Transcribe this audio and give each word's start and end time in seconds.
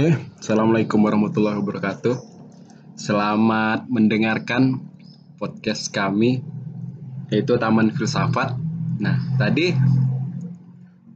Oke, 0.00 0.16
Assalamualaikum 0.40 0.96
warahmatullahi 1.04 1.60
wabarakatuh. 1.60 2.16
Selamat 2.96 3.84
mendengarkan 3.84 4.80
podcast 5.36 5.92
kami, 5.92 6.40
yaitu 7.28 7.60
Taman 7.60 7.92
Filsafat. 7.92 8.56
Nah, 8.96 9.20
tadi 9.36 9.76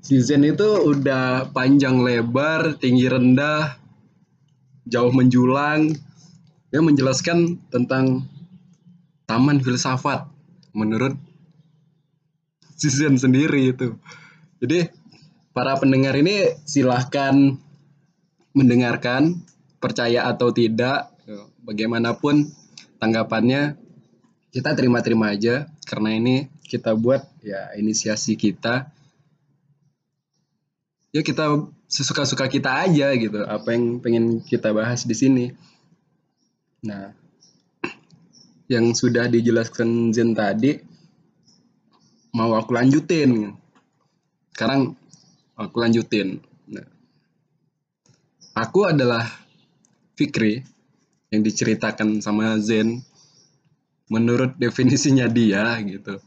season 0.04 0.44
itu 0.44 0.84
udah 0.84 1.48
panjang 1.56 1.96
lebar, 2.04 2.76
tinggi 2.76 3.08
rendah, 3.08 3.80
jauh 4.84 5.16
menjulang. 5.16 5.88
Dia 6.68 6.84
menjelaskan 6.84 7.56
tentang 7.72 8.28
Taman 9.24 9.64
Filsafat 9.64 10.28
menurut 10.76 11.16
season 12.76 13.16
sendiri 13.16 13.72
itu. 13.72 13.96
Jadi 14.60 14.92
para 15.56 15.72
pendengar 15.80 16.12
ini 16.20 16.52
silahkan 16.68 17.64
mendengarkan, 18.54 19.42
percaya 19.82 20.24
atau 20.30 20.54
tidak, 20.54 21.12
bagaimanapun 21.66 22.48
tanggapannya 23.02 23.76
kita 24.54 24.72
terima-terima 24.78 25.34
aja 25.34 25.66
karena 25.84 26.14
ini 26.14 26.46
kita 26.62 26.94
buat 26.94 27.26
ya 27.42 27.74
inisiasi 27.74 28.38
kita. 28.38 28.88
Ya 31.14 31.22
kita 31.22 31.70
sesuka-suka 31.86 32.46
kita 32.50 32.86
aja 32.86 33.14
gitu, 33.14 33.42
apa 33.46 33.74
yang 33.74 34.02
pengen 34.02 34.42
kita 34.42 34.70
bahas 34.74 35.06
di 35.06 35.14
sini. 35.14 35.46
Nah, 36.82 37.14
yang 38.66 38.94
sudah 38.94 39.30
dijelaskan 39.30 40.10
Zen 40.10 40.34
tadi 40.34 40.78
mau 42.34 42.54
aku 42.58 42.74
lanjutin. 42.74 43.54
Sekarang 44.54 44.94
aku 45.54 45.76
lanjutin. 45.78 46.42
Nah, 46.66 46.86
aku 48.54 48.86
adalah 48.86 49.26
Fikri 50.14 50.62
yang 51.34 51.42
diceritakan 51.42 52.22
sama 52.22 52.54
Zen 52.62 53.02
menurut 54.06 54.54
definisinya 54.54 55.26
dia 55.26 55.74
gitu. 55.82 56.22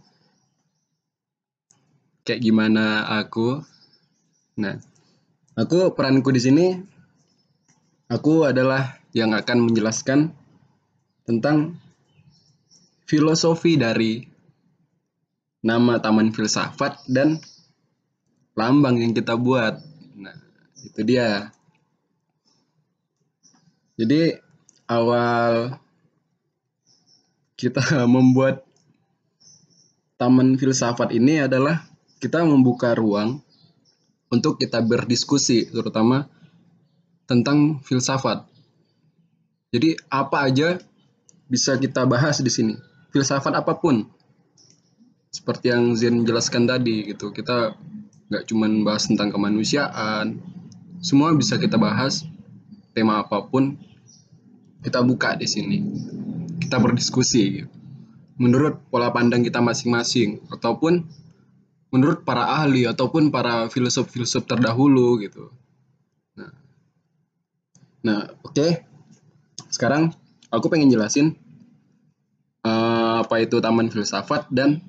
Kayak 2.28 2.44
gimana 2.44 3.08
aku? 3.24 3.64
Nah, 4.60 4.76
aku 5.56 5.96
peranku 5.96 6.36
di 6.36 6.42
sini 6.44 6.66
aku 8.12 8.44
adalah 8.44 9.00
yang 9.16 9.32
akan 9.32 9.72
menjelaskan 9.72 10.36
tentang 11.24 11.80
filosofi 13.08 13.80
dari 13.80 14.28
nama 15.64 16.04
Taman 16.04 16.36
Filsafat 16.36 17.08
dan 17.08 17.40
lambang 18.60 19.00
yang 19.00 19.16
kita 19.16 19.40
buat. 19.40 19.80
Nah, 20.20 20.36
itu 20.84 21.02
dia. 21.08 21.56
Jadi 23.98 24.38
awal 24.86 25.76
kita 27.58 27.82
membuat 28.16 28.64
Taman 30.18 30.58
Filsafat 30.58 31.14
ini 31.14 31.46
adalah 31.46 31.86
kita 32.18 32.42
membuka 32.42 32.98
ruang 32.98 33.42
untuk 34.34 34.58
kita 34.58 34.82
berdiskusi 34.82 35.70
terutama 35.70 36.26
tentang 37.30 37.84
filsafat. 37.86 38.50
Jadi 39.70 39.94
apa 40.10 40.48
aja 40.50 40.82
bisa 41.46 41.78
kita 41.78 42.10
bahas 42.10 42.42
di 42.42 42.50
sini. 42.50 42.74
Filsafat 43.14 43.54
apa 43.54 43.78
pun. 43.78 44.10
Seperti 45.30 45.70
yang 45.70 45.94
Zen 45.94 46.26
jelaskan 46.26 46.66
tadi 46.66 47.14
gitu. 47.14 47.30
Kita 47.30 47.78
nggak 48.28 48.44
cuman 48.50 48.82
bahas 48.82 49.06
tentang 49.06 49.32
kemanusiaan 49.32 50.42
semua 51.00 51.32
bisa 51.32 51.56
kita 51.56 51.80
bahas 51.80 52.28
tema 52.92 53.24
apa 53.24 53.46
pun 53.48 53.80
kita 54.84 55.02
buka 55.02 55.38
di 55.38 55.48
sini 55.50 55.78
kita 56.62 56.78
berdiskusi 56.82 57.66
menurut 58.38 58.82
pola 58.92 59.10
pandang 59.10 59.42
kita 59.42 59.62
masing-masing 59.62 60.44
ataupun 60.54 61.06
menurut 61.90 62.22
para 62.28 62.62
ahli 62.62 62.86
ataupun 62.86 63.32
para 63.32 63.72
filsuf-filsuf 63.72 64.46
terdahulu 64.46 65.22
gitu 65.24 65.50
nah 66.38 66.52
nah 68.04 68.20
oke 68.46 68.54
okay. 68.54 68.86
sekarang 69.72 70.14
aku 70.52 70.68
pengen 70.70 70.92
jelasin 70.92 71.36
uh, 72.68 73.24
apa 73.24 73.44
itu 73.44 73.58
taman 73.64 73.88
filsafat 73.88 74.48
dan 74.52 74.84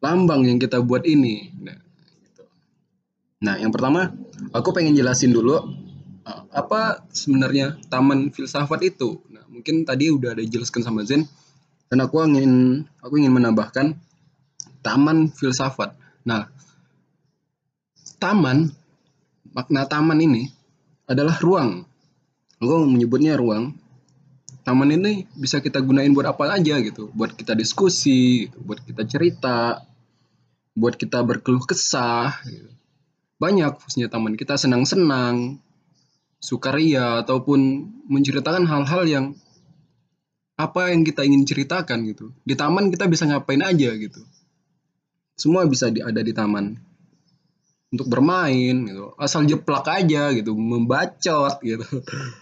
lambang 0.00 0.46
yang 0.46 0.58
kita 0.62 0.78
buat 0.78 1.02
ini. 1.02 1.50
Nah, 1.62 1.78
gitu. 2.22 2.44
nah 3.42 3.54
yang 3.58 3.74
pertama 3.74 4.12
aku 4.54 4.70
pengen 4.70 4.94
jelasin 4.94 5.32
dulu 5.32 5.58
apa 6.50 7.06
sebenarnya 7.14 7.78
taman 7.86 8.34
filsafat 8.34 8.82
itu. 8.82 9.22
Nah, 9.30 9.46
mungkin 9.46 9.86
tadi 9.86 10.10
udah 10.10 10.34
ada 10.34 10.42
dijelaskan 10.42 10.82
sama 10.82 11.06
Zen 11.06 11.22
dan 11.86 12.02
aku 12.02 12.18
ingin 12.26 12.82
aku 12.98 13.22
ingin 13.22 13.30
menambahkan 13.30 13.94
taman 14.82 15.30
filsafat. 15.30 15.94
Nah, 16.26 16.50
taman 18.18 18.74
makna 19.54 19.86
taman 19.86 20.18
ini 20.18 20.50
adalah 21.06 21.38
ruang. 21.38 21.86
Aku 22.58 22.74
menyebutnya 22.90 23.38
ruang. 23.38 23.78
Taman 24.66 24.98
ini 24.98 25.30
bisa 25.38 25.62
kita 25.62 25.78
gunain 25.78 26.10
buat 26.10 26.26
apa 26.26 26.58
aja 26.58 26.82
gitu, 26.82 27.06
buat 27.14 27.38
kita 27.38 27.54
diskusi, 27.54 28.50
buat 28.50 28.82
kita 28.82 29.06
cerita, 29.06 29.78
buat 30.76 30.98
kita 30.98 31.24
berkeluh 31.24 31.64
kesah 31.64 32.36
gitu. 32.44 32.68
banyak 33.40 33.72
fungsinya 33.80 34.08
taman 34.12 34.36
kita 34.36 34.60
senang-senang 34.60 35.56
sukaria 36.46 37.26
ataupun 37.26 37.90
menceritakan 38.06 38.70
hal-hal 38.70 39.02
yang 39.10 39.26
apa 40.54 40.94
yang 40.94 41.02
kita 41.02 41.26
ingin 41.26 41.42
ceritakan 41.42 42.06
gitu. 42.06 42.30
Di 42.46 42.54
taman 42.54 42.94
kita 42.94 43.10
bisa 43.10 43.26
ngapain 43.26 43.60
aja 43.66 43.90
gitu. 43.98 44.22
Semua 45.34 45.66
bisa 45.66 45.90
di, 45.90 45.98
ada 46.00 46.22
di 46.22 46.30
taman. 46.30 46.78
Untuk 47.90 48.06
bermain 48.06 48.86
gitu. 48.86 49.12
Asal 49.18 49.50
jeplak 49.50 49.90
aja 49.90 50.30
gitu 50.32 50.54
membacot 50.54 51.58
gitu. 51.66 51.84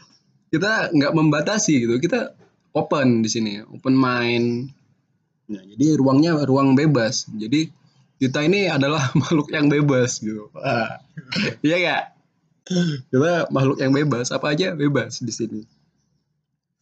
Kita 0.55 0.95
nggak 0.95 1.13
membatasi 1.17 1.83
gitu. 1.83 1.99
Kita 1.99 2.31
open 2.77 3.27
di 3.27 3.31
sini 3.33 3.59
open 3.59 3.99
mind. 3.99 4.71
Nah 5.51 5.63
jadi 5.75 5.99
ruangnya 5.99 6.39
ruang 6.47 6.79
bebas. 6.79 7.27
Jadi 7.35 7.67
kita 8.23 8.47
ini 8.47 8.71
adalah 8.71 9.11
makhluk 9.19 9.51
yang 9.51 9.67
bebas 9.67 10.23
gitu. 10.23 10.55
Ah. 10.55 11.03
Iya 11.67 11.77
gak? 11.83 12.14
Kita 12.65 13.53
makhluk 13.53 13.79
yang 13.81 13.93
bebas, 13.93 14.33
apa 14.33 14.57
aja 14.57 14.73
bebas 14.73 15.21
di 15.21 15.33
sini. 15.33 15.61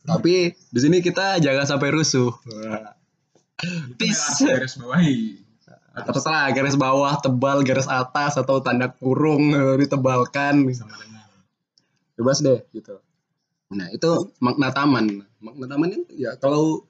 Tapi 0.03 0.55
di 0.55 0.81
sini 0.81 0.99
kita 1.03 1.39
jangan 1.43 1.67
sampai 1.67 1.89
rusuh. 1.95 2.31
Peace. 3.99 4.43
Garis 4.43 4.79
bawahi. 4.79 5.43
Terserah 5.93 6.49
garis 6.57 6.75
bawah, 6.79 7.21
tebal, 7.21 7.61
garis 7.63 7.87
atas 7.87 8.41
atau 8.41 8.65
tanda 8.65 8.91
kurung 8.91 9.53
eh, 9.53 9.77
ditebalkan. 9.83 10.65
Bebas 12.17 12.39
deh 12.41 12.65
gitu. 12.73 12.99
Nah 13.75 13.93
itu 13.93 14.33
makna 14.41 14.73
taman. 14.73 15.27
Makna 15.43 15.67
taman 15.69 15.93
itu 15.93 16.15
ya 16.17 16.39
kalau 16.41 16.87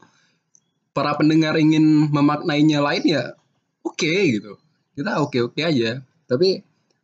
para 0.92 1.16
pendengar 1.16 1.56
ingin 1.56 2.09
memaknainya 2.12 2.84
lain 2.84 3.04
ya 3.04 3.32
oke 3.80 3.97
okay, 3.97 4.38
gitu 4.38 4.60
kita 4.92 5.19
oke 5.24 5.38
oke 5.41 5.56
okay 5.56 5.64
aja 5.64 5.91
tapi 6.28 6.60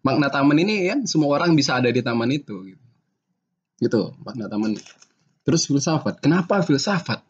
makna 0.09 0.33
taman 0.33 0.57
ini 0.65 0.89
kan 0.89 1.05
semua 1.05 1.37
orang 1.37 1.53
bisa 1.53 1.77
ada 1.77 1.93
di 1.93 2.01
taman 2.01 2.33
itu 2.33 2.73
gitu. 2.73 2.85
Gitu 3.79 4.01
makna 4.25 4.49
taman. 4.49 4.81
Terus 5.49 5.65
filsafat. 5.65 6.21
Kenapa 6.21 6.61
filsafat? 6.61 7.25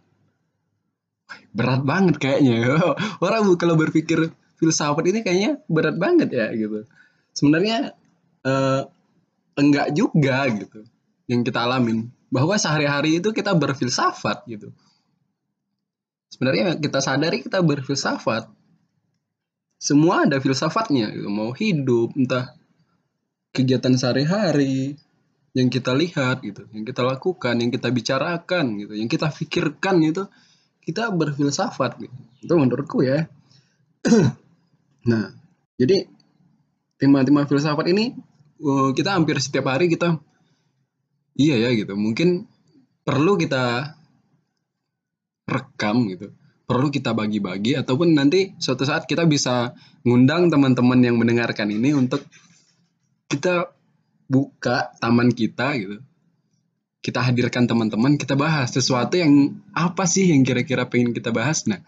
Berat 1.55 1.83
banget 1.87 2.19
kayaknya. 2.19 2.75
Orang 3.25 3.47
kalau 3.55 3.78
berpikir 3.78 4.31
filsafat 4.58 5.06
ini 5.06 5.23
kayaknya 5.23 5.62
berat 5.70 5.94
banget 5.94 6.35
ya 6.35 6.50
gitu. 6.50 6.82
Sebenarnya 7.31 7.94
eh, 8.43 8.82
enggak 9.55 9.94
juga 9.94 10.50
gitu 10.50 10.82
yang 11.31 11.47
kita 11.47 11.62
alamin. 11.62 12.11
Bahwa 12.26 12.58
sehari-hari 12.58 13.23
itu 13.23 13.31
kita 13.31 13.55
berfilsafat 13.55 14.50
gitu. 14.50 14.75
Sebenarnya 16.35 16.75
kita 16.75 16.99
sadari 16.99 17.41
kita 17.41 17.62
berfilsafat. 17.62 18.50
Semua 19.79 20.26
ada 20.26 20.43
filsafatnya 20.43 21.14
gitu. 21.14 21.31
mau 21.31 21.55
hidup 21.55 22.11
entah 22.19 22.57
kegiatan 23.53 23.95
sehari-hari 23.97 24.97
yang 25.56 25.69
kita 25.73 25.97
lihat 25.97 26.45
gitu 26.45 26.69
yang 26.71 26.85
kita 26.85 27.03
lakukan 27.03 27.56
yang 27.59 27.73
kita 27.73 27.89
bicarakan 27.91 28.79
gitu 28.79 28.93
yang 28.95 29.09
kita 29.11 29.33
pikirkan 29.33 29.99
itu 30.05 30.29
kita 30.89 31.12
berfilsafat 31.12 32.00
gitu. 32.00 32.17
itu 32.41 32.55
menurutku 32.56 33.05
ya. 33.05 33.29
Nah 35.09 35.33
jadi 35.77 36.09
tema-tema 36.97 37.45
filsafat 37.45 37.93
ini 37.93 38.17
uh, 38.65 38.91
kita 38.97 39.12
hampir 39.17 39.37
setiap 39.37 39.69
hari 39.69 39.93
kita 39.93 40.17
iya 41.37 41.61
ya 41.61 41.71
gitu. 41.77 41.93
Mungkin 41.93 42.49
perlu 43.05 43.37
kita 43.37 43.95
rekam 45.45 46.09
gitu. 46.09 46.33
Perlu 46.69 46.93
kita 46.93 47.17
bagi-bagi 47.17 47.77
ataupun 47.77 48.12
nanti 48.12 48.53
suatu 48.61 48.85
saat 48.85 49.09
kita 49.09 49.25
bisa 49.25 49.73
ngundang 50.05 50.53
teman-teman 50.53 51.00
yang 51.00 51.17
mendengarkan 51.17 51.73
ini 51.73 51.97
untuk 51.97 52.25
kita 53.28 53.72
buka 54.28 54.92
taman 55.00 55.32
kita 55.32 55.76
gitu. 55.78 55.98
Kita 56.98 57.22
hadirkan 57.22 57.64
teman-teman 57.70 58.19
kita 58.19 58.34
bahas 58.34 58.75
sesuatu 58.75 59.14
yang 59.14 59.54
apa 59.70 60.04
sih 60.04 60.34
yang 60.34 60.42
kira-kira 60.42 60.84
pengen 60.90 61.14
kita 61.14 61.30
bahas. 61.30 61.64
Nah 61.70 61.80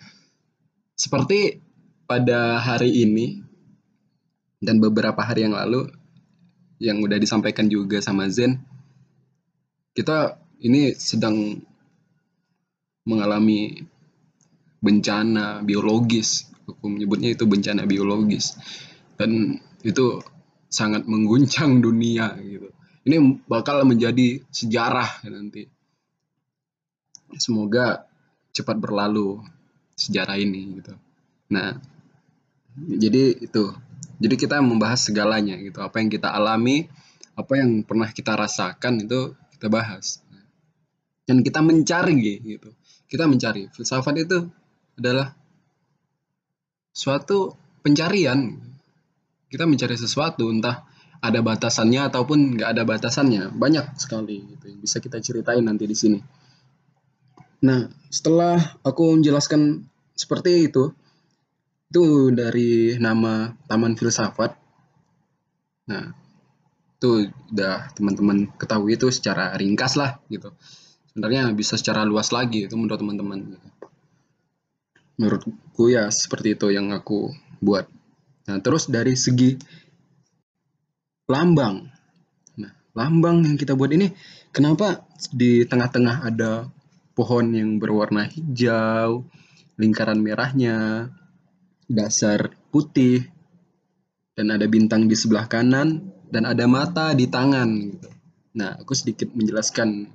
seperti 0.95 1.59
pada 2.07 2.61
hari 2.63 3.05
ini 3.05 3.43
dan 4.61 4.79
beberapa 4.79 5.19
hari 5.25 5.49
yang 5.49 5.57
lalu 5.57 5.91
yang 6.81 7.01
udah 7.03 7.19
disampaikan 7.21 7.69
juga 7.69 8.01
sama 8.01 8.29
Zen 8.31 8.61
kita 9.97 10.39
ini 10.63 10.95
sedang 10.95 11.59
mengalami 13.09 13.81
bencana 14.81 15.61
biologis. 15.67 16.49
Aku 16.69 16.87
menyebutnya 16.87 17.35
itu 17.35 17.45
bencana 17.45 17.85
biologis. 17.85 18.57
Dan 19.19 19.59
itu 19.83 20.23
sangat 20.71 21.05
mengguncang 21.05 21.79
dunia 21.85 22.39
gitu. 22.41 22.71
Ini 23.05 23.17
bakal 23.51 23.83
menjadi 23.83 24.41
sejarah 24.49 25.27
nanti. 25.27 25.67
Semoga 27.37 28.07
cepat 28.55 28.79
berlalu 28.79 29.43
sejarah 29.99 30.39
ini 30.39 30.81
gitu. 30.81 30.95
Nah 31.51 31.75
jadi 32.79 33.37
itu. 33.43 33.75
Jadi 34.21 34.35
kita 34.37 34.61
membahas 34.61 35.01
segalanya 35.01 35.57
gitu. 35.59 35.81
Apa 35.81 35.99
yang 35.99 36.13
kita 36.13 36.31
alami 36.31 36.87
apa 37.41 37.57
yang 37.57 37.81
pernah 37.89 38.13
kita 38.13 38.37
rasakan 38.37 39.09
itu 39.09 39.33
kita 39.57 39.73
bahas. 39.73 40.21
Dan 41.25 41.41
kita 41.41 41.65
mencari 41.65 42.37
gitu. 42.45 42.71
Kita 43.09 43.25
mencari. 43.25 43.73
Filsafat 43.73 44.15
itu 44.21 44.45
adalah 45.01 45.33
suatu 46.93 47.57
pencarian 47.81 48.61
kita 49.51 49.67
mencari 49.67 49.99
sesuatu 49.99 50.47
entah 50.47 50.87
ada 51.21 51.45
batasannya 51.45 52.09
ataupun 52.09 52.57
nggak 52.57 52.71
ada 52.71 52.83
batasannya. 52.87 53.53
Banyak 53.53 53.99
sekali 54.01 54.41
gitu 54.57 54.65
yang 54.71 54.81
bisa 54.81 55.03
kita 55.03 55.21
ceritain 55.21 55.67
nanti 55.67 55.85
di 55.85 55.97
sini. 55.99 56.19
Nah 57.67 57.91
setelah 58.09 58.57
aku 58.81 59.21
menjelaskan 59.21 59.85
seperti 60.17 60.71
itu 60.71 60.95
itu 61.91 62.31
dari 62.33 62.97
nama 62.97 63.53
Taman 63.67 63.99
Filsafat. 63.99 64.55
Nah 65.91 66.05
itu 67.01 67.29
udah 67.53 67.91
teman-teman 67.93 68.47
ketahui 68.57 68.95
itu 68.95 69.11
secara 69.11 69.53
ringkas 69.59 69.99
lah 69.99 70.23
gitu. 70.31 70.55
Sebenarnya 71.11 71.51
bisa 71.53 71.75
secara 71.75 72.07
luas 72.07 72.31
lagi 72.31 72.71
itu 72.71 72.79
menurut 72.79 73.03
teman-teman. 73.03 73.59
Menurutku 75.19 75.91
ya 75.91 76.09
seperti 76.09 76.57
itu 76.57 76.71
yang 76.73 76.95
aku 76.95 77.35
buat 77.61 77.91
nah 78.51 78.59
terus 78.59 78.91
dari 78.91 79.15
segi 79.15 79.55
lambang. 81.31 81.87
Nah, 82.59 82.73
lambang 82.99 83.47
yang 83.47 83.55
kita 83.55 83.79
buat 83.79 83.95
ini 83.95 84.11
kenapa 84.51 85.07
di 85.31 85.63
tengah-tengah 85.63 86.27
ada 86.27 86.67
pohon 87.15 87.55
yang 87.55 87.79
berwarna 87.79 88.27
hijau, 88.27 89.23
lingkaran 89.79 90.19
merahnya, 90.19 91.07
dasar 91.87 92.51
putih, 92.75 93.31
dan 94.35 94.51
ada 94.51 94.67
bintang 94.67 95.07
di 95.07 95.15
sebelah 95.15 95.47
kanan, 95.47 96.11
dan 96.27 96.51
ada 96.51 96.67
mata 96.67 97.15
di 97.15 97.31
tangan. 97.31 97.69
Gitu. 97.95 98.09
Nah, 98.59 98.83
aku 98.83 98.99
sedikit 98.99 99.31
menjelaskan 99.31 100.11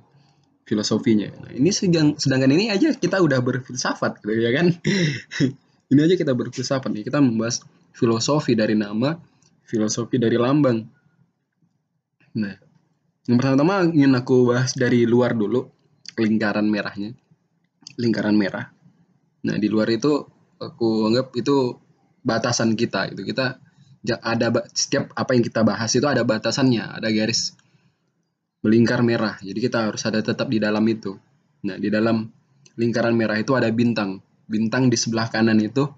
filosofinya. 0.68 1.32
Nah, 1.46 1.52
ini 1.56 1.72
sedang, 1.72 2.18
sedangkan 2.20 2.52
ini 2.52 2.68
aja 2.68 2.92
kita 2.92 3.24
udah 3.24 3.40
berfilsafat, 3.40 4.20
gitu 4.20 4.36
ya 4.36 4.52
kan? 4.52 4.66
ini 5.92 6.00
aja 6.02 6.14
kita 6.18 6.34
berfilsafat 6.34 6.90
nih. 6.90 7.06
Kita 7.06 7.22
membahas 7.22 7.62
filosofi 7.96 8.52
dari 8.52 8.76
nama, 8.76 9.16
filosofi 9.64 10.20
dari 10.20 10.36
lambang. 10.36 10.84
Nah, 12.36 12.52
yang 13.24 13.40
pertama 13.40 13.88
ingin 13.88 14.12
aku 14.12 14.52
bahas 14.52 14.76
dari 14.76 15.08
luar 15.08 15.32
dulu, 15.32 15.64
lingkaran 16.20 16.68
merahnya. 16.68 17.16
Lingkaran 17.96 18.36
merah. 18.36 18.68
Nah, 19.48 19.56
di 19.56 19.72
luar 19.72 19.88
itu 19.88 20.12
aku 20.60 21.08
anggap 21.08 21.32
itu 21.40 21.80
batasan 22.20 22.76
kita 22.76 23.12
itu 23.12 23.22
kita 23.22 23.56
ada 24.20 24.48
setiap 24.72 25.14
apa 25.16 25.32
yang 25.32 25.44
kita 25.46 25.64
bahas 25.64 25.90
itu 25.96 26.04
ada 26.04 26.20
batasannya, 26.22 27.00
ada 27.00 27.08
garis 27.08 27.56
melingkar 28.60 29.00
merah. 29.00 29.40
Jadi 29.40 29.58
kita 29.58 29.88
harus 29.88 30.04
ada 30.04 30.20
tetap 30.20 30.52
di 30.52 30.60
dalam 30.60 30.84
itu. 30.84 31.16
Nah, 31.64 31.80
di 31.80 31.88
dalam 31.88 32.28
lingkaran 32.76 33.16
merah 33.16 33.40
itu 33.40 33.56
ada 33.56 33.70
bintang. 33.72 34.20
Bintang 34.46 34.92
di 34.92 34.98
sebelah 35.00 35.32
kanan 35.32 35.58
itu 35.58 35.88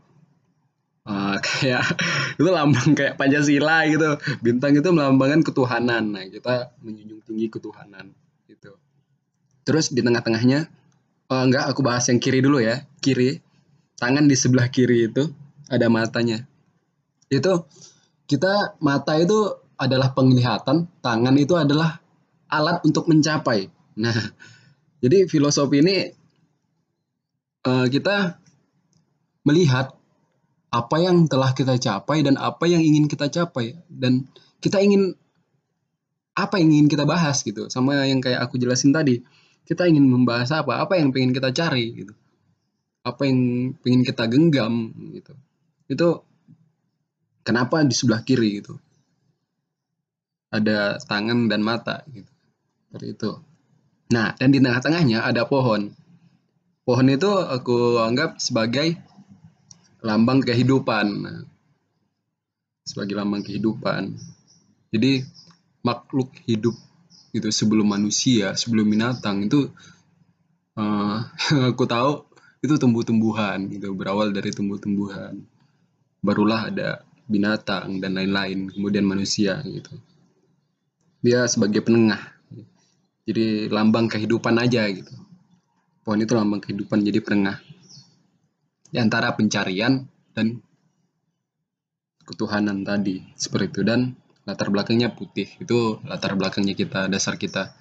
uh, 1.08 1.37
kayak 1.46 1.82
itu 2.37 2.50
lambang 2.52 2.93
kayak 2.93 3.16
Pancasila 3.16 3.88
gitu. 3.88 4.20
Bintang 4.44 4.76
itu 4.76 4.88
melambangkan 4.93 5.40
ketuhanan. 5.40 6.12
Nah 6.12 6.25
kita 6.28 6.76
menjunjung 6.84 7.25
tinggi 7.25 7.49
ketuhanan 7.49 8.12
gitu. 8.46 8.76
Terus 9.64 9.90
di 9.90 10.05
tengah-tengahnya 10.05 10.69
uh, 11.32 11.43
enggak 11.49 11.64
aku 11.72 11.81
bahas 11.81 12.05
yang 12.12 12.20
kiri 12.20 12.44
dulu 12.44 12.60
ya. 12.60 12.84
Kiri 13.00 13.40
tangan 13.96 14.28
di 14.28 14.37
sebelah 14.37 14.69
kiri 14.69 15.08
itu 15.08 15.32
ada 15.72 15.88
matanya. 15.88 16.44
Itu 17.32 17.66
kita 18.28 18.76
mata 18.84 19.16
itu 19.16 19.56
adalah 19.81 20.12
penglihatan 20.12 20.90
tangan 21.00 21.34
itu 21.40 21.56
adalah 21.56 21.99
alat 22.52 22.84
untuk 22.84 23.08
mencapai. 23.08 23.72
Nah 23.99 24.16
jadi 25.02 25.25
filosofi 25.25 25.81
ini 25.81 25.96
uh, 27.64 27.87
kita 27.88 28.38
melihat 29.46 29.98
apa 30.69 30.97
yang 31.00 31.25
telah 31.25 31.56
kita 31.56 31.81
capai 31.81 32.20
dan 32.20 32.37
apa 32.37 32.69
yang 32.69 32.85
ingin 32.85 33.09
kita 33.09 33.32
capai. 33.32 33.76
Dan 33.88 34.29
kita 34.61 34.85
ingin 34.85 35.17
apa 36.37 36.61
yang 36.61 36.70
ingin 36.70 36.88
kita 36.93 37.09
bahas 37.09 37.41
gitu. 37.41 37.73
Sama 37.73 38.05
yang 38.05 38.20
kayak 38.20 38.44
aku 38.44 38.61
jelasin 38.61 38.93
tadi 38.93 39.25
kita 39.69 39.85
ingin 39.85 40.09
membahas 40.09 40.65
apa? 40.65 40.81
Apa 40.81 40.97
yang 40.97 41.12
pengen 41.12 41.37
kita 41.37 41.53
cari 41.53 41.93
gitu. 41.93 42.15
Apa 43.05 43.29
yang 43.29 43.73
pengen 43.81 44.03
kita 44.05 44.25
genggam 44.29 44.93
gitu. 45.12 45.32
Itu 45.88 46.09
kenapa 47.44 47.85
di 47.85 47.93
sebelah 47.97 48.25
kiri 48.25 48.61
gitu. 48.61 48.76
Ada 50.49 51.00
tangan 51.05 51.49
dan 51.49 51.61
mata 51.61 52.05
gitu. 52.12 52.32
Seperti 52.88 53.06
itu. 53.12 53.31
Nah 54.12 54.32
dan 54.37 54.49
di 54.53 54.61
tengah-tengahnya 54.61 55.25
ada 55.25 55.44
pohon. 55.44 55.93
Pohon 56.88 57.09
itu 57.12 57.29
aku 57.29 58.00
anggap 58.00 58.41
sebagai 58.41 58.97
lambang 60.03 60.43
kehidupan. 60.43 61.06
Sebagai 62.87 63.14
lambang 63.19 63.45
kehidupan. 63.45 64.17
Jadi 64.88 65.23
makhluk 65.85 66.33
hidup 66.49 66.75
itu 67.37 67.49
sebelum 67.52 67.93
manusia 67.93 68.57
sebelum 68.57 68.88
binatang 68.88 69.45
itu 69.45 69.69
uh, 70.81 71.19
aku 71.73 71.85
tahu 71.85 72.25
itu 72.64 72.75
tumbuh-tumbuhan 72.75 73.71
gitu 73.71 73.95
berawal 73.95 74.33
dari 74.35 74.50
tumbuh-tumbuhan. 74.50 75.38
Barulah 76.19 76.73
ada 76.73 77.07
binatang 77.28 78.00
dan 78.02 78.17
lain-lain 78.19 78.73
kemudian 78.73 79.05
manusia 79.07 79.61
gitu. 79.62 79.95
Dia 81.23 81.47
sebagai 81.47 81.85
penengah. 81.85 82.35
Jadi 83.28 83.69
lambang 83.69 84.09
kehidupan 84.09 84.57
aja 84.57 84.88
gitu. 84.88 85.12
Pohon 86.02 86.25
itu 86.25 86.33
lambang 86.33 86.64
kehidupan 86.64 87.05
jadi 87.05 87.21
penengah 87.21 87.61
di 88.88 88.97
antara 88.97 89.33
pencarian 89.37 90.04
dan 90.33 90.61
ketuhanan 92.25 92.85
tadi 92.85 93.25
seperti 93.37 93.66
itu. 93.73 93.80
Dan 93.85 94.12
latar 94.49 94.73
belakangnya 94.73 95.12
putih 95.12 95.49
itu 95.61 96.00
latar 96.04 96.37
belakangnya 96.37 96.73
kita 96.76 97.09
dasar 97.09 97.37
kita. 97.37 97.73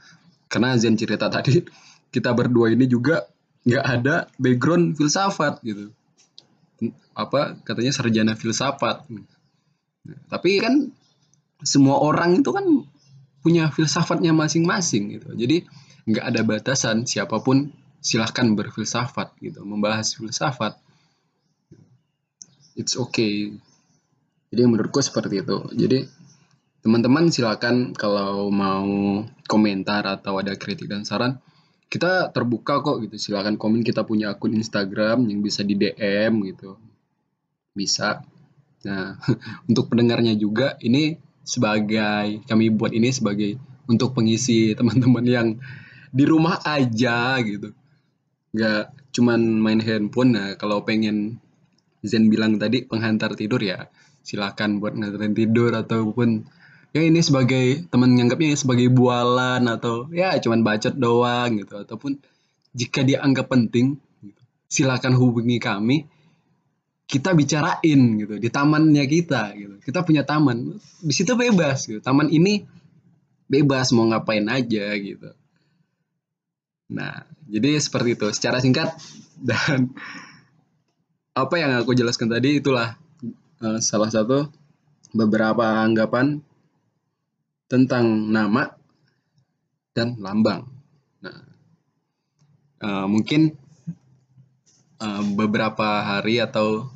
Karena 0.47 0.75
Zen 0.79 0.95
cerita 0.95 1.27
tadi 1.27 1.63
kita 2.11 2.31
berdua 2.31 2.71
ini 2.71 2.87
juga 2.87 3.27
nggak 3.67 3.83
ada 3.83 4.31
background 4.39 4.95
filsafat 4.95 5.59
gitu. 5.63 5.91
Apa 7.11 7.59
katanya 7.67 7.91
sarjana 7.91 8.33
filsafat. 8.39 9.03
Tapi 10.31 10.51
kan 10.63 10.87
semua 11.63 11.99
orang 11.99 12.39
itu 12.39 12.51
kan 12.55 12.63
punya 13.43 13.67
filsafatnya 13.71 14.31
masing-masing 14.31 15.19
gitu. 15.19 15.35
Jadi 15.35 15.67
nggak 16.07 16.25
ada 16.31 16.41
batasan 16.47 17.03
siapa 17.03 17.43
pun 17.43 17.71
silahkan 17.99 18.47
berfilsafat 18.55 19.35
gitu. 19.43 19.67
Membahas 19.67 20.15
filsafat 20.15 20.79
it's 22.77 22.95
okay. 22.95 23.51
Jadi 24.53 24.61
menurutku 24.63 25.01
seperti 25.03 25.43
itu. 25.43 25.57
Jadi 25.75 26.07
teman-teman 26.85 27.27
silakan 27.33 27.91
kalau 27.91 28.47
mau 28.47 28.87
komentar 29.49 30.07
atau 30.07 30.39
ada 30.39 30.55
kritik 30.55 30.87
dan 30.87 31.03
saran 31.03 31.41
kita 31.91 32.31
terbuka 32.31 32.79
kok 32.79 33.03
gitu. 33.03 33.15
Silakan 33.17 33.59
komen 33.59 33.83
kita 33.83 34.05
punya 34.07 34.31
akun 34.31 34.55
Instagram 34.55 35.27
yang 35.27 35.41
bisa 35.43 35.65
di 35.65 35.75
DM 35.75 36.47
gitu. 36.47 36.79
Bisa. 37.75 38.23
Nah 38.85 39.19
untuk 39.69 39.91
pendengarnya 39.91 40.37
juga 40.37 40.77
ini 40.79 41.17
sebagai 41.47 42.43
kami 42.47 42.71
buat 42.71 42.91
ini 42.91 43.09
sebagai 43.11 43.57
untuk 43.87 44.11
pengisi 44.15 44.75
teman-teman 44.75 45.25
yang 45.25 45.47
di 46.11 46.23
rumah 46.23 46.59
aja 46.63 47.39
gitu. 47.43 47.71
Nggak 48.55 49.11
cuman 49.15 49.39
main 49.59 49.81
handphone. 49.83 50.35
Nah 50.35 50.47
kalau 50.59 50.83
pengen 50.83 51.39
Zen 52.07 52.31
bilang 52.31 52.55
tadi 52.57 52.87
penghantar 52.87 53.35
tidur 53.35 53.59
ya 53.61 53.91
silakan 54.27 54.83
buat 54.83 54.91
nganterin 54.99 55.31
tidur 55.31 55.71
ataupun 55.71 56.43
ya 56.91 56.99
ini 56.99 57.23
sebagai 57.23 57.87
teman 57.87 58.11
nganggapnya 58.11 58.59
sebagai 58.59 58.91
bualan 58.91 59.63
atau 59.71 60.11
ya 60.11 60.35
cuman 60.35 60.67
bacot 60.67 60.99
doang 60.99 61.63
gitu. 61.63 61.79
Ataupun 61.79 62.19
jika 62.75 63.07
dia 63.07 63.23
anggap 63.23 63.47
penting 63.47 63.95
gitu, 64.19 64.43
silakan 64.67 65.15
hubungi 65.15 65.63
kami 65.63 66.03
kita 67.07 67.31
bicarain 67.31 68.01
gitu 68.19 68.35
di 68.35 68.51
tamannya 68.51 69.07
kita 69.07 69.55
gitu. 69.55 69.75
Kita 69.79 70.03
punya 70.03 70.27
taman 70.27 70.75
di 70.99 71.13
situ 71.15 71.39
bebas 71.39 71.87
gitu. 71.87 72.03
Taman 72.03 72.27
ini 72.27 72.67
bebas 73.47 73.95
mau 73.95 74.11
ngapain 74.11 74.43
aja 74.51 74.91
gitu. 74.99 75.31
Nah 76.91 77.23
jadi 77.47 77.79
seperti 77.79 78.19
itu. 78.19 78.27
Secara 78.35 78.59
singkat 78.59 78.91
dan 79.47 79.95
apa 81.37 81.61
yang 81.61 81.77
aku 81.77 81.93
jelaskan 81.93 82.33
tadi 82.33 82.57
itulah 82.57 82.97
uh, 83.61 83.77
salah 83.77 84.09
satu 84.09 84.49
beberapa 85.13 85.85
anggapan 85.85 86.41
tentang 87.69 88.33
nama 88.33 88.73
dan 89.93 90.17
lambang. 90.17 90.65
Nah, 91.21 91.37
uh, 92.81 93.05
mungkin 93.05 93.53
uh, 94.97 95.23
beberapa 95.37 96.01
hari 96.01 96.41
atau 96.41 96.89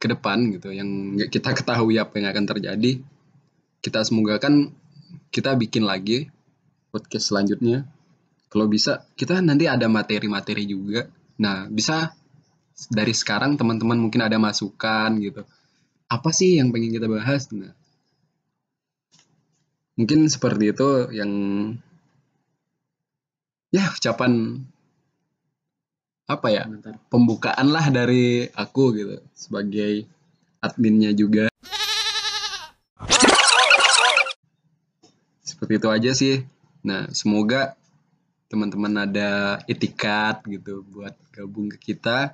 ke 0.00 0.08
depan 0.08 0.56
gitu 0.56 0.72
yang 0.72 1.20
kita 1.28 1.52
ketahui 1.52 2.00
apa 2.00 2.18
yang 2.18 2.32
akan 2.34 2.46
terjadi, 2.50 3.04
kita 3.84 4.00
semoga 4.02 4.42
kan 4.42 4.74
kita 5.30 5.54
bikin 5.54 5.86
lagi 5.86 6.26
podcast 6.90 7.30
selanjutnya. 7.30 7.86
Kalau 8.50 8.66
bisa 8.66 9.06
kita 9.14 9.38
nanti 9.38 9.70
ada 9.70 9.86
materi-materi 9.86 10.66
juga. 10.66 11.06
Nah, 11.38 11.70
bisa 11.70 12.10
dari 12.88 13.12
sekarang 13.12 13.60
teman-teman 13.60 13.98
mungkin 13.98 14.24
ada 14.24 14.40
masukan 14.40 15.20
gitu. 15.20 15.44
Apa 16.08 16.32
sih 16.32 16.56
yang 16.56 16.72
pengen 16.72 16.96
kita 16.96 17.10
bahas? 17.10 17.50
Nah, 17.52 17.76
mungkin 20.00 20.24
seperti 20.32 20.72
itu 20.72 21.12
yang 21.12 21.32
ya 23.68 23.84
ucapan 23.92 24.64
apa 26.30 26.46
ya 26.48 26.64
pembukaan 27.10 27.68
lah 27.68 27.90
dari 27.90 28.48
aku 28.54 28.96
gitu 28.96 29.20
sebagai 29.34 30.08
adminnya 30.62 31.10
juga 31.12 31.50
seperti 35.42 35.72
itu 35.76 35.88
aja 35.90 36.10
sih 36.16 36.36
nah 36.80 37.10
semoga 37.12 37.76
teman-teman 38.48 39.04
ada 39.04 39.60
etikat 39.68 40.42
gitu 40.48 40.86
buat 40.88 41.12
gabung 41.34 41.68
ke 41.76 41.92
kita 41.92 42.32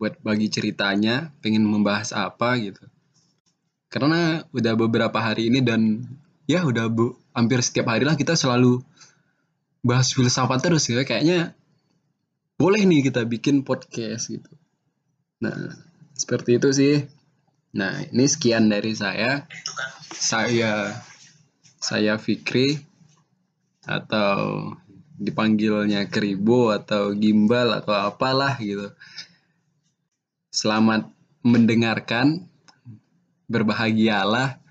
buat 0.00 0.16
bagi 0.24 0.48
ceritanya 0.48 1.28
pengen 1.44 1.68
membahas 1.68 2.16
apa 2.16 2.56
gitu. 2.56 2.80
Karena 3.92 4.40
udah 4.48 4.72
beberapa 4.72 5.20
hari 5.20 5.52
ini 5.52 5.60
dan 5.60 6.08
ya 6.48 6.64
udah 6.64 6.88
bu, 6.88 7.20
hampir 7.36 7.60
setiap 7.60 7.92
hari 7.92 8.08
lah 8.08 8.16
kita 8.16 8.32
selalu 8.32 8.80
bahas 9.84 10.16
filsafat 10.16 10.64
terus 10.64 10.88
ya. 10.88 11.04
Kayaknya 11.04 11.52
boleh 12.56 12.80
nih 12.88 13.12
kita 13.12 13.28
bikin 13.28 13.60
podcast 13.60 14.32
gitu. 14.32 14.48
Nah 15.44 15.76
seperti 16.16 16.56
itu 16.56 16.68
sih. 16.72 16.96
Nah 17.76 18.00
ini 18.08 18.24
sekian 18.24 18.72
dari 18.72 18.96
saya. 18.96 19.44
Saya 20.16 20.96
saya 21.76 22.16
Fikri 22.16 22.80
atau 23.84 24.72
dipanggilnya 25.20 26.08
Keribo 26.08 26.72
atau 26.72 27.12
Gimbal 27.12 27.84
atau 27.84 27.92
apalah 27.92 28.56
gitu 28.56 28.88
selamat 30.50 31.06
mendengarkan. 31.46 32.46
Berbahagialah 33.50 34.62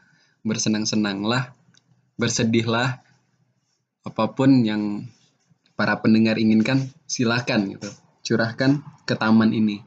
bersenang-senanglah 0.44 1.52
bersedihlah. 2.16 3.04
Apa 4.08 4.32
pun 4.32 4.64
yang 4.64 5.08
para 5.76 6.00
pendengar 6.00 6.40
inginkan 6.40 6.92
silahkan 7.04 7.60
gitu. 7.68 7.92
Curahkan 8.24 8.80
ke 9.04 9.16
taman 9.20 9.52
ini. 9.52 9.84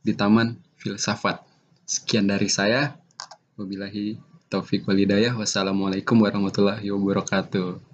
Di 0.00 0.16
taman 0.16 0.56
filsafat. 0.80 1.44
Sekian 1.84 2.28
dari 2.28 2.48
saya. 2.48 2.96
Wabillahi 3.60 4.16
taufik 4.52 4.84
walidayah 4.84 5.32
wassalamualaikum 5.32 6.20
warahmatullahi 6.20 6.88
wabarakatuh 6.92 7.91